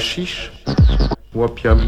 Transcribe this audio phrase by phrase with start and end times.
[0.00, 0.50] Hachiche
[1.34, 1.78] Wapiam.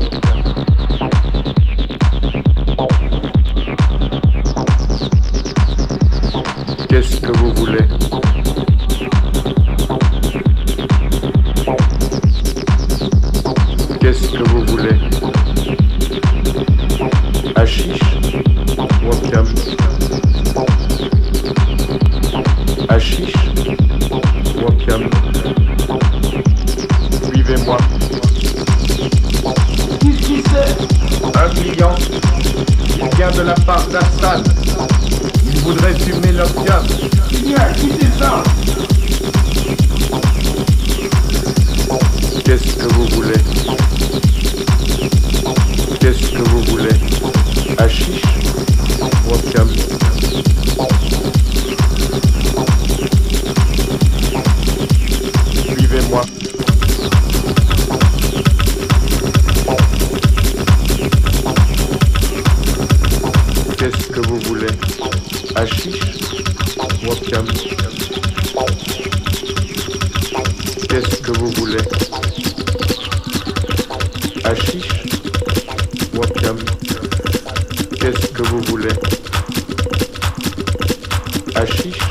[74.52, 74.86] Hachiche
[76.12, 76.58] Wapcam
[77.98, 78.90] Qu'est-ce que vous voulez?
[81.54, 82.01] Hachiche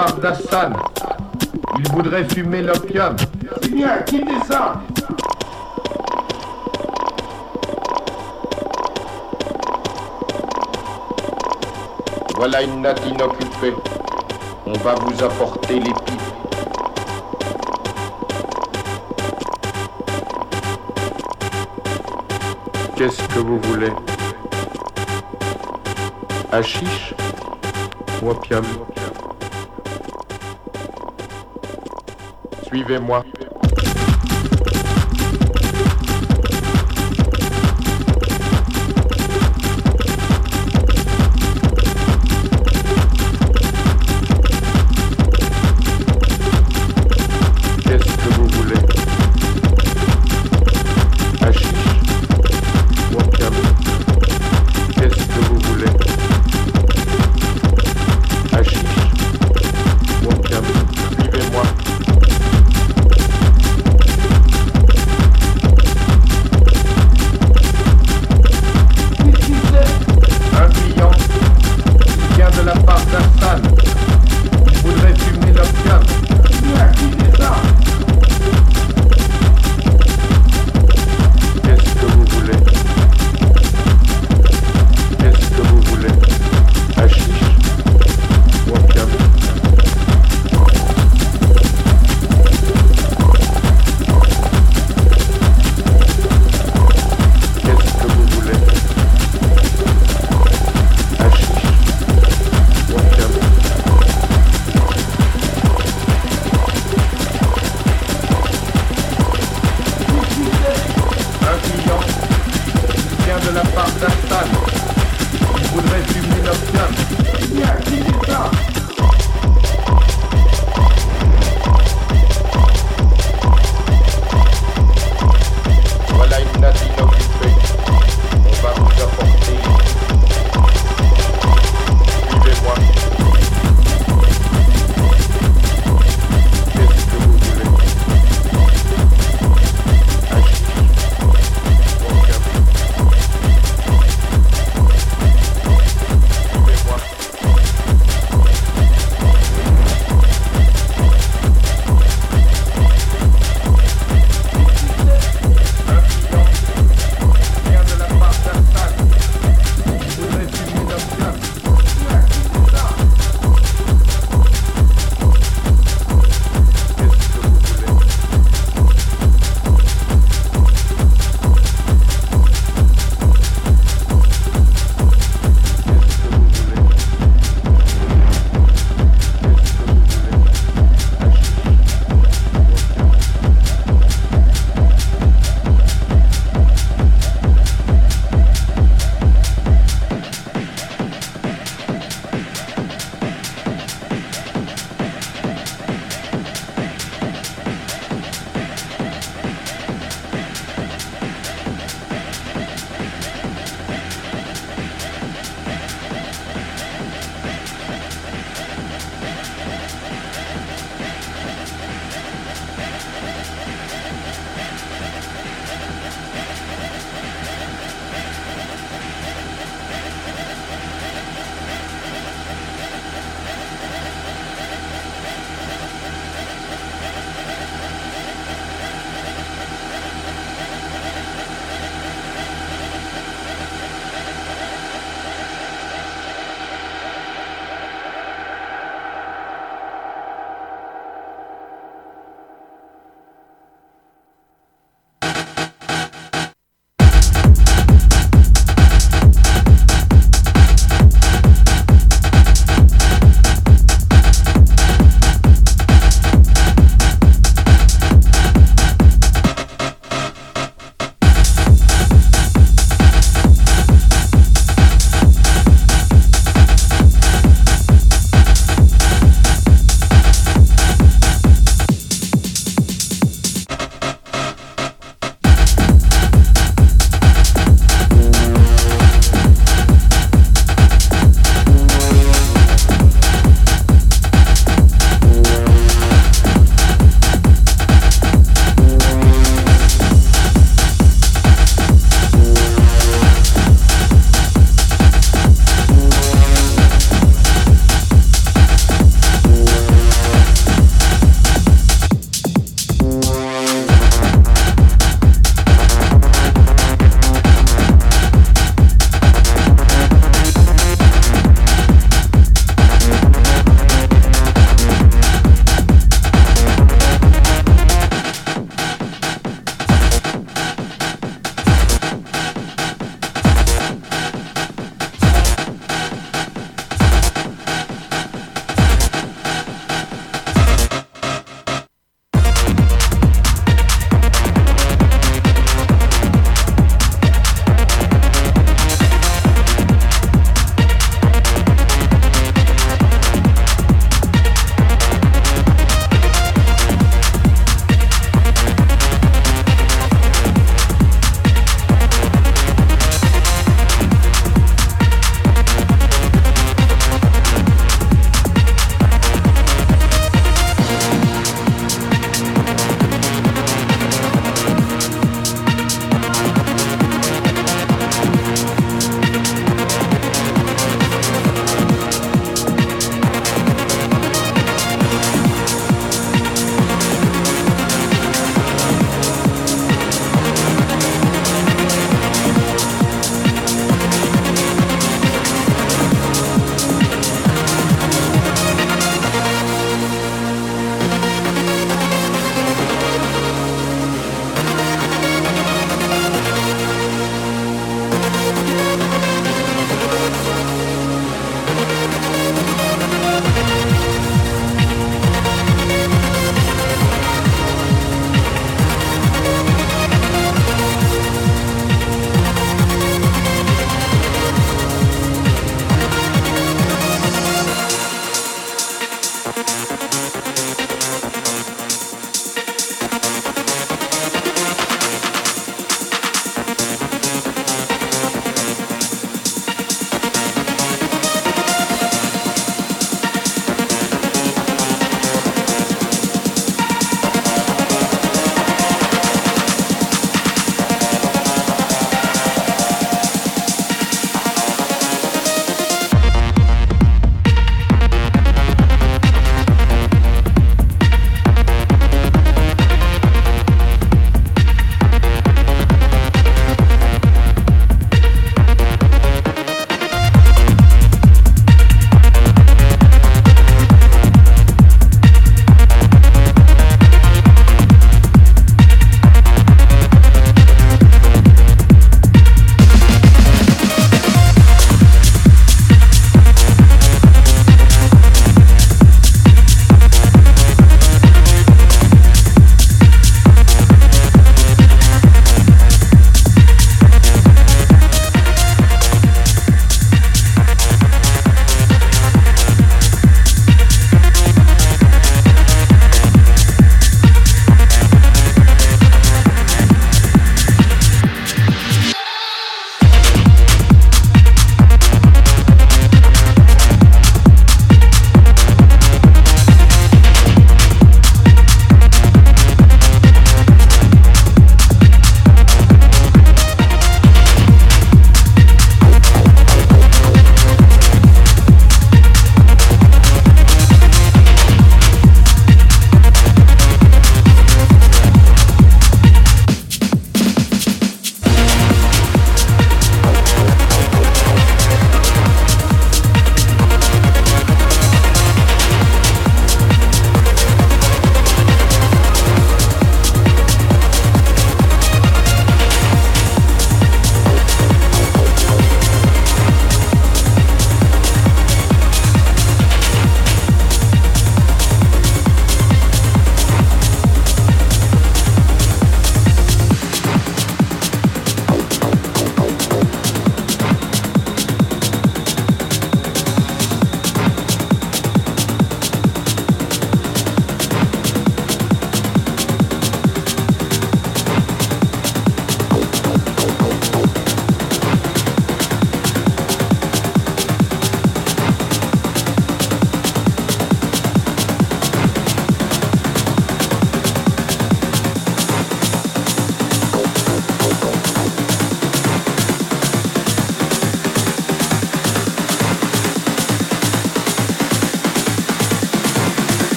[0.00, 0.90] part.
[1.78, 3.16] Il voudrait fumer l'opium.
[12.36, 13.74] Voilà une natte inoccupée.
[14.66, 16.20] On va vous apporter les pipes.
[22.96, 23.92] Qu'est-ce que vous voulez?
[26.52, 27.14] Hachiche
[28.22, 28.64] ou opium?
[32.70, 33.24] Suivez-moi.